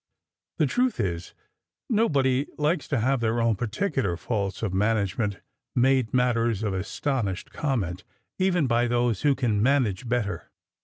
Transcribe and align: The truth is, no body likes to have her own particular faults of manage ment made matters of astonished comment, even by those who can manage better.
The 0.57 0.65
truth 0.65 0.99
is, 0.99 1.35
no 1.87 2.09
body 2.09 2.47
likes 2.57 2.87
to 2.87 2.99
have 3.01 3.21
her 3.21 3.39
own 3.39 3.55
particular 3.55 4.17
faults 4.17 4.63
of 4.63 4.73
manage 4.73 5.15
ment 5.19 5.41
made 5.75 6.11
matters 6.11 6.63
of 6.63 6.73
astonished 6.73 7.51
comment, 7.53 8.03
even 8.39 8.65
by 8.65 8.87
those 8.87 9.21
who 9.21 9.35
can 9.35 9.61
manage 9.61 10.09
better. 10.09 10.49